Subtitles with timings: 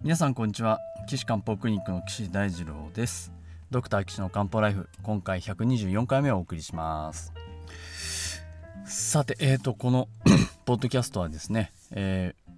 [0.00, 0.78] 皆さんこんにちは。
[1.08, 3.32] 岸漢方クリニックの岸大二郎です。
[3.72, 7.32] ドクター岸の漢方ライフ今回124回目をお送りします。
[8.84, 10.08] さてえーとこの
[10.66, 12.52] ポッドキャストはですね、えー、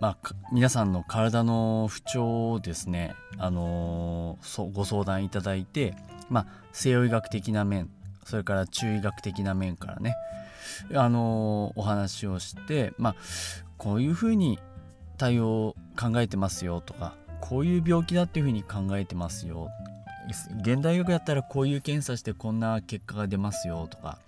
[0.00, 5.94] まあ、皆さんの体の不調をですね、あのー、ご相談いただいて、
[6.28, 7.88] まあ、西洋医学的な面
[8.26, 10.14] それから中医学的な面からね、
[10.94, 13.16] あのー、お話をして、まあ、
[13.78, 14.58] こういうふうに
[15.18, 19.68] 対応考えてますよとかこういう病気だっていうふうに考えてますよ。
[20.60, 24.18] 現代医学やったらこういう検査してこんな結果が出ますよとか。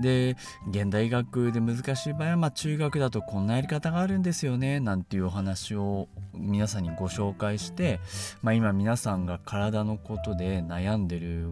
[0.00, 0.36] で
[0.68, 8.00] 現代医学で難しい場合は、まあ、中学だとこんなやり方があるんですよねなんていうお話を皆さんにご紹介して、
[8.42, 11.48] まあ、今皆さんが体のことで悩んでる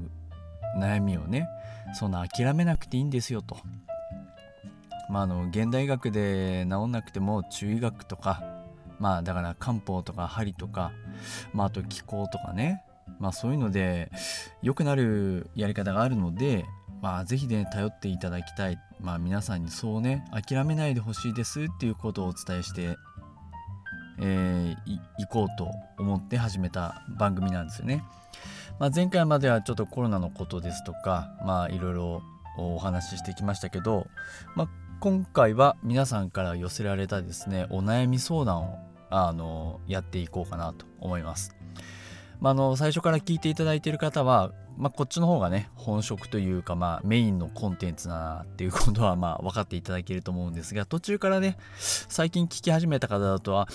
[0.76, 1.48] 悩みをね
[1.94, 3.56] そんな諦めなくていいんですよと。
[5.12, 8.42] まあ、あの現代医学で治んなくても中医学とか
[8.98, 10.90] まあだから漢方とか針とか、
[11.52, 12.82] まあ、あと気候とかね
[13.18, 14.10] まあそういうので
[14.62, 16.64] 良くなるやり方があるので
[17.02, 22.96] まあ是非ね頼っていただきたいまあ皆さんにそうね諦めないでほしいですっていうことをお伝えして
[24.18, 25.68] えー、いこうと
[25.98, 28.04] 思って始めた番組なんですよね。
[28.78, 32.22] まあ、前回まではちょっとコロナのことですとかまあいろいろ
[32.56, 34.06] お話ししてきましたけど、
[34.54, 34.68] まあ、
[35.02, 38.78] 今回は皆さんから寄せられたですねお悩み相談を
[39.10, 41.56] あのやっていこうかなと思います。
[42.40, 53.66] まあ、の最初から聞いていただいている方は、まあ、こっちの方がね本職というか、まあ、メインのコンテンツだなっていうことはまあ分かっていただけると思うんですが途中からね最近聞き始めた方だとは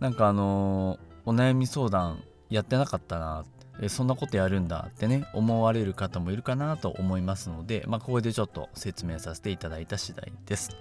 [0.00, 10.76] なんかあのお悩み相談やってなかったなえそんなことやるんだってね思われる方もいるかなと思いますので、まあ、ここでちょっと説明させていただいた次第です。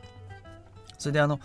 [0.98, 1.40] それであの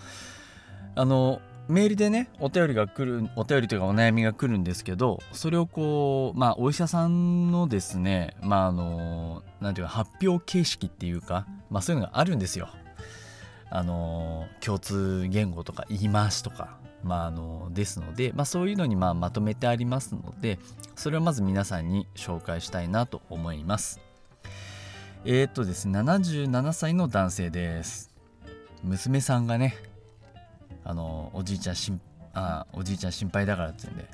[0.94, 12.68] あのメールでねお便りが来るお便りというかお悩みが来るんですけどそれをこうまあお医者さんのですねまああの何ていうか発表形式っていうかまあそういうのがあるんですよ。
[13.74, 20.58] あの共通言語とか言い回しとかまあ、あのですので、まあ、そういうのにまあまとめてありますので
[20.94, 24.00] それをまず皆さんに紹介したいなと思います。
[25.24, 28.10] えー、っとですね77歳の男性です。
[28.82, 29.76] 娘さんがね
[30.84, 32.00] あのおじいちゃんしん
[32.34, 34.08] あおじいちゃん心配だからって言うんで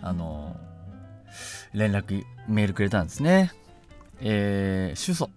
[0.00, 0.56] あの
[1.72, 3.52] 連絡メールくれたんですね。
[4.20, 5.28] えー、主訴。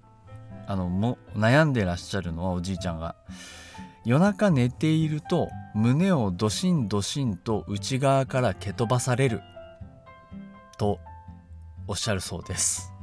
[0.67, 3.15] あのも悩んでらっしゃるのはおじいちゃんが
[4.05, 9.41] 夜中寝ていると胸をドシンドシンと内側から蹴飛ばされる。
[10.77, 10.99] と
[11.87, 12.93] おっしゃるそうです。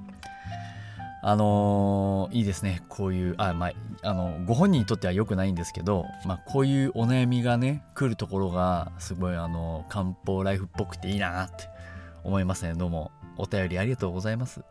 [1.24, 2.82] あのー、いいですね。
[2.88, 11.68] こういうあまああのご本人にとっては良くないんですけど、まあ、こういうお悩みがね来るところがすごいあの漢方ライフっぽくていいなって
[12.22, 12.74] 思いますね。
[12.74, 14.62] どうもお便りありがとうございます。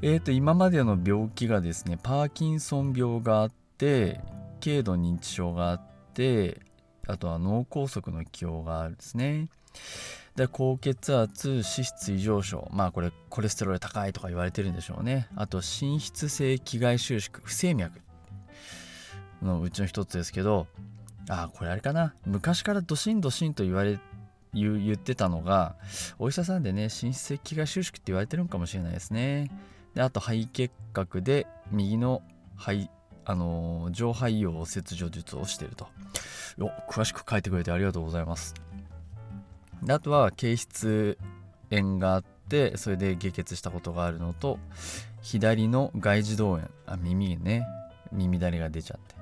[0.00, 4.20] えーと今までの病気がですねパーキンソン病があって
[4.62, 5.80] 軽度認知症があっ
[6.14, 6.60] て
[7.06, 9.48] あとは脳梗塞の気応があるんですね。
[10.36, 15.28] で高血圧脂質異常症まあこれコレステロール高いとか言われてるんでしょうね。
[15.34, 18.00] あと心室性気外収縮不整脈
[19.42, 20.66] のうちの一つですけど
[21.28, 22.14] あこれあれかな。
[22.26, 23.98] 昔からドシンドシンと言われ
[24.52, 25.76] 言言ってたのが
[26.18, 29.50] お医者さんでね心室性気外収縮って言われてるのかもしれないですね。
[29.94, 32.22] であと肺結核で右の
[32.56, 32.88] 肺
[33.24, 35.88] あの上肺葉切除術をしていると。
[36.58, 38.54] よ詳しく書いてくれてありがとうございます。
[39.82, 41.18] であとは経質
[41.70, 44.58] 炎があってそれで下血したことがあるのと
[45.22, 46.70] 左の外耳道炎。
[46.86, 47.66] あ耳ね。
[48.12, 49.20] 耳だれが出ちゃって。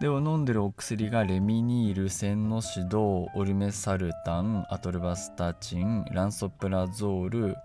[0.00, 7.56] で飲んでるお薬がレミニールセンノシドオルメサルタンアトルバスタチンランソプラゾール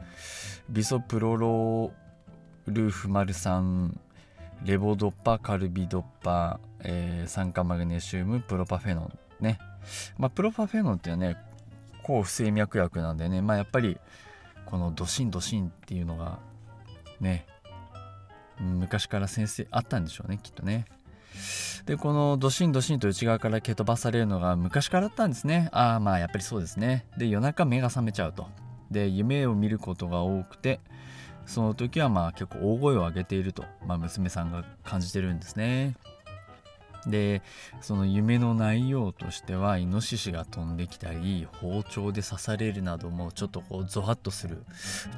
[0.70, 3.98] ビソプロロールフマル酸
[4.66, 9.60] レボドッパ、カルビドッパ、えー、酸化マグネシウム、プロパフェノンね。
[10.18, 11.40] まあ、プロパフェノンっていうのはね、
[12.02, 14.00] 抗不整脈薬なんでね、まあやっぱり、
[14.66, 16.40] このドシンドシンっていうのが、
[17.20, 17.46] ね、
[18.60, 20.86] 昔から先生あったんでしょうね、きっとね。
[21.86, 25.70] で、このドシンドシンと内側から蹴飛ばされるのが昔からあったんですね。
[25.74, 27.06] ああ、まあやっぱりそうですね。
[27.18, 28.48] で、夜中目が覚めちゃうと。
[28.90, 30.80] で、夢を見ることが多くて、
[31.46, 35.96] その時はまあ結構大声を上げていると、まあ、娘さんが感じてるんですね。
[37.08, 37.44] で
[37.82, 44.64] その夢の内容としてはイノシシが飛んできたり包丁で刺されるなどもちょっとこうゾワッとする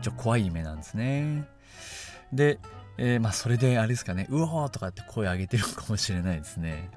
[0.02, 1.48] ちょ怖い夢なんですね。
[2.34, 2.60] で、
[2.98, 6.90] えー、まあそれであれですかねうおーとかって声上げてるかもしれないですね。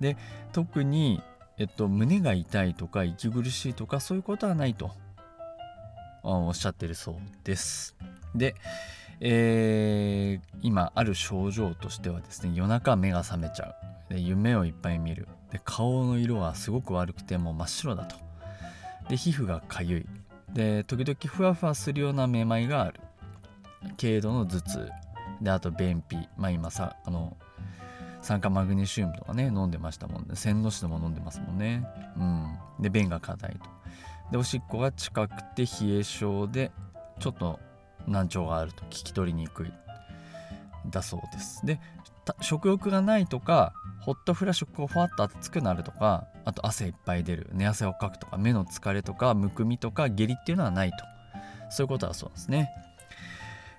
[0.00, 0.16] で
[0.52, 1.22] 特に、
[1.58, 4.90] えっと、胸が痛いとか息苦しいとかそういうことはないと
[6.22, 7.14] おっしゃってるそう
[7.44, 7.96] です。
[8.34, 8.54] で、
[9.20, 13.74] えー、今ある症状としてはですね夜中目が覚めちゃ
[14.10, 14.14] う。
[14.14, 15.28] で夢をいっぱい見る。
[15.50, 18.16] で顔の色はすごく悪くてもう真っ白だと。
[19.08, 20.06] で皮膚がかゆい。
[20.52, 23.00] で時々ふわふわするようなめまいがある。
[24.00, 24.90] 軽度の頭痛。
[25.40, 26.16] であと便秘。
[26.36, 27.36] まあ今さあの
[28.22, 30.36] 酸化マグネシウムとかね飲んでましたもんね。
[30.36, 31.86] 洗脳紙でも飲んでますもんね。
[32.16, 32.58] うん。
[32.80, 33.79] で便が硬いと。
[34.30, 36.70] でおしっこが近くて冷え性で
[37.18, 37.58] ちょっと
[38.06, 39.72] 難聴があると聞き取りにくい
[40.88, 41.64] だそうです。
[41.66, 41.80] で
[42.40, 50.96] 食欲がないとかホットフラッシュこうふわっと熱くなるとかあと汗いっぱい出る寝汗をかくとか目の疲れとかむくみとか下痢っていうのはないと。
[51.70, 52.70] そういうことはそうですね。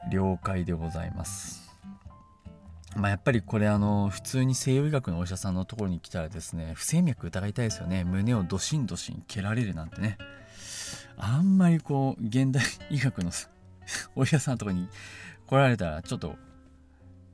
[0.10, 1.72] 了解でございます。
[2.96, 8.04] まあ、やっぱりこれあの普通に西洋医学のお医者さんのところに来たらですね不整脈疑いたいですよね。
[8.04, 10.18] 胸をドシンドシン蹴られるなんてね。
[11.18, 13.32] あんまりこう現代医学の
[14.16, 14.88] お医者さんとかに
[15.48, 16.36] 来られたらちょっと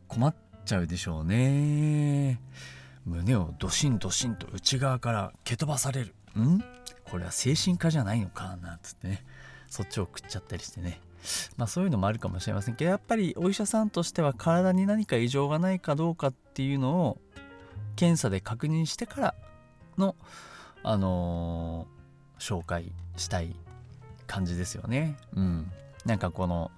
[0.07, 2.39] 困っちゃうでしょうね。
[3.06, 6.15] 胸をドシンドシンと内側から蹴飛ばされる。
[6.39, 6.63] ん？
[7.06, 8.57] これは精神科じゃないのか？
[8.57, 9.25] なんつってね。
[9.69, 11.00] そっちを食っちゃったりしてね。
[11.57, 17.18] まあそういうのもあるかもしれませんけどやっぱりお医者さんとしては体に何か異常がないかどうかっていうのを
[17.95, 19.36] 検査で確認してから
[19.98, 20.15] の
[20.83, 23.56] あのー、紹介したい
[24.25, 25.18] 感じですよね。
[25.36, 25.72] うん。
[26.06, 26.72] なんかこの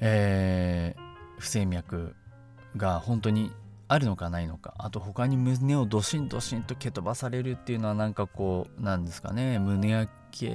[0.00, 1.00] えー、
[1.38, 2.14] 不整脈
[2.76, 3.52] が本当に
[3.86, 9.58] あるのかないのかあと他に胸をドシンドシンと蹴飛ばされるっていうのはなんかこうなんですかね。
[9.60, 10.48] 胸焼け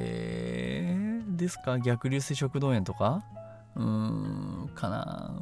[1.30, 1.80] ですか？
[1.80, 3.24] 逆流性食道炎とか？
[3.76, 5.34] うーんかな。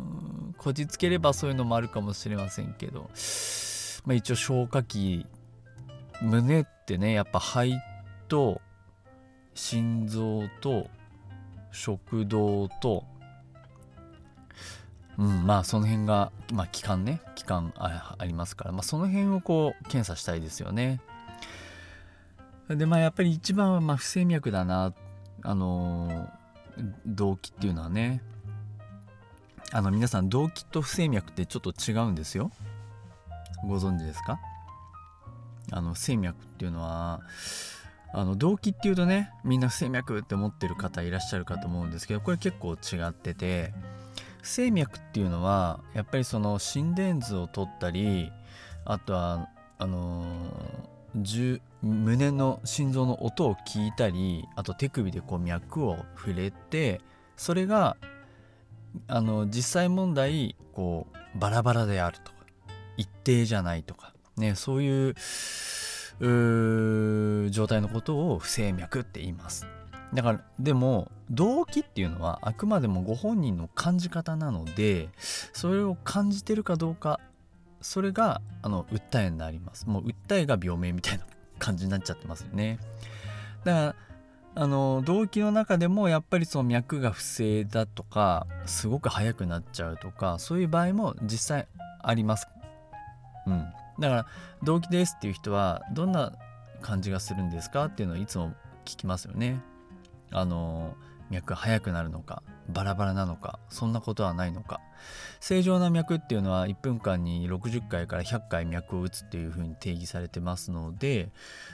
[0.58, 3.10] こじつければそういうのもあるかもしれませんけど、
[4.06, 5.26] まあ、一応消化器
[6.22, 7.74] 胸ってねやっぱ肺
[8.28, 8.62] と
[9.58, 10.88] 心臓と
[11.72, 13.04] 食道と
[15.18, 17.22] うん、まあその辺が、まあ、期間ね。
[17.34, 21.02] 期間ありますから、まあ、その辺をこう検査したいですよね。
[22.70, 24.94] でまあやっぱり一番はまあ不整脈だな。
[25.42, 26.30] あの
[27.08, 28.22] 動機っていうのはね。
[29.72, 32.52] あの皆さん動機と不整脈ってちょっと違うんですよ。
[33.68, 34.40] ご存知ですか？
[35.72, 37.22] あの不整脈っていうのは
[38.14, 43.74] あの動機っていうとねみんな不整脈って思ってる方いらっしゃるかと思うんですけどこれ結構違ってて
[44.42, 48.32] 不整脈っていうのはやっぱりその心電図を取ったり
[48.86, 57.02] あとはあのー、胸の心臓の音を聞いたりあと手首でこう脈を触れて
[57.36, 57.98] それが
[59.08, 62.38] あの実際問題こうバラバラであるとか
[62.96, 65.16] 一定じゃないとかねそういう
[66.20, 69.68] 状態のことを不整脈って言います。
[70.14, 75.10] だからでも動機っていうのはあくまでもご本人の感じ方なので
[75.52, 77.20] それを感じてるかどうか
[77.82, 79.88] それがあの訴えになります。
[79.88, 81.26] もう訴えが病名みたいな
[81.60, 82.80] 感じになっちゃってますよね。
[83.64, 83.96] だから
[84.56, 91.68] あの動機の中でもやっぱりその脈が不正だとかすごく速くなっちゃうとかそういう場合も実際
[92.02, 92.48] あります。
[93.46, 93.68] うん。
[94.00, 94.26] だから
[94.64, 96.34] 動機ですっていう人はどんな
[96.82, 98.54] 感じがするんですかっていうのをいつも
[98.86, 99.62] 聞きますよね。
[100.32, 100.96] あの
[101.30, 104.82] 脈が速くなるのかバラバラなのかそんなことはないのか。
[105.40, 111.30] 正常な脈っていうのは1分間に60回から100回脈を打つっていうふうに定義されてますので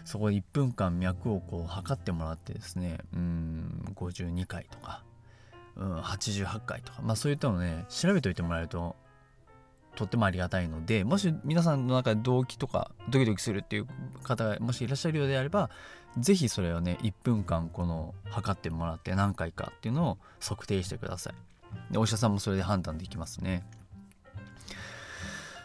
[0.05, 5.03] そこで1分間脈をこう測ってもらってですねうん52回とか、
[5.77, 8.95] うん、88回とかまあそういったのね調べておいてもらえると
[9.95, 13.87] とってもありがたいのでもし皆さんの中で動機とかドキドキするっていう
[14.23, 15.69] 方がもしいらっしゃるようであれば
[16.17, 21.33] 是非それをね1分間この測ってもらって何回かっていうのを測定してください。
[21.91, 23.63] でお医者さんもそれで判断できますね。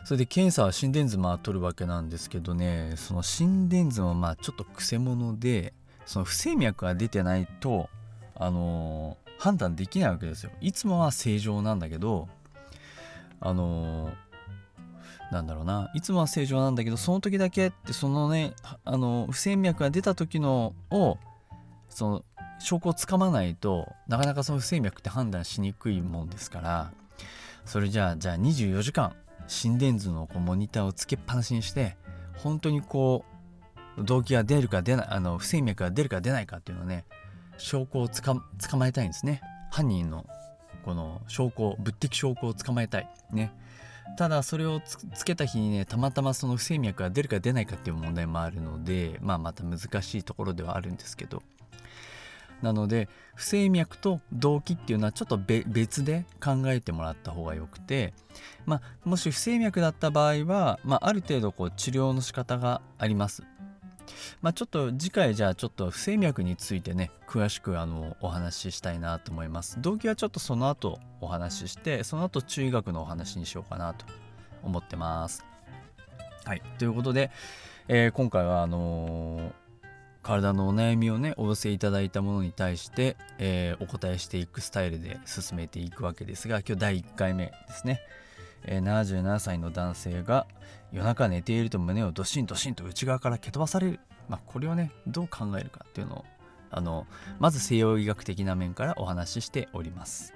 [0.05, 5.75] それで検査は心電図まあ取るわけなんですけどねその心電図もまあちょっとくせ者で
[6.07, 7.91] その不整脈が出てないと
[8.35, 10.51] あのー、判断できないわけですよ。
[10.63, 12.29] いつもは正常なんだけど
[13.40, 14.12] あの
[15.30, 15.90] なんだろうな。
[15.95, 18.54] いつもは正常なんだけどその時だけってそのね
[18.85, 21.18] あの不整脈が出た時のを
[21.88, 22.25] その
[22.59, 26.92] 証拠をつかまないとなかなかその不整脈って判断しにくいもんですから
[27.64, 29.14] それじゃあじゃあ24時間
[29.47, 31.97] 心電図のこうモニターをつけっぱなしにして
[32.37, 33.25] 本当にこ
[33.97, 37.04] う動機が出るか出ないあの不整脈が出るか出ないかっていうのをね
[37.57, 38.35] 証拠をつか
[38.71, 39.40] 捕まえたいんですね。
[39.71, 40.25] 犯人の
[40.85, 43.09] この証拠物的証拠を捕まえたい。
[43.33, 43.53] ね。
[44.17, 51.43] ただそれをつけた日にねたまたまその不整脈が出るか出ないかっていう問題もあるのでまあまた難しいところではあるんですけど。
[52.63, 58.15] なので不整脈と動機っていうのはちょっと別で考えてもらった方がよくて、
[58.67, 63.45] まあ、もし不整脈だった場合は、まあ、ある程度こう治療の仕方があります。
[64.43, 69.81] まあ、ちょっと次回じゃあちょっと不整脈についてね詳しくあのお話ししたいなと思います。
[69.81, 74.05] 動機はちょっとその後お話ししてその後中医学のお話にしようかなと
[74.62, 75.45] 思ってます。
[76.45, 76.62] はい。
[76.79, 77.31] ということで、
[77.88, 79.69] えー、今回はあのー
[80.29, 88.03] 体のお悩みをねお寄せいただいたものに対して、えー、お答えしていくスタイルで進めていくわけですが今日第1回目ですね、
[88.65, 90.47] えー、77歳の男性が
[90.93, 96.25] 夜中寝ていると胸をドシンドシンと内側から蹴飛ばされる、まあ、これをねどう考えるかっていうのを
[96.71, 97.07] あの
[97.38, 100.35] まず西洋医学的な面からお話ししております。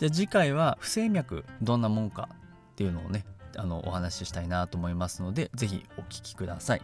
[0.00, 2.28] で次回は不整脈どんなもんか
[2.72, 3.24] っていうのをね
[3.56, 6.82] あのお話ししたいなと思いますので是非お聞きください。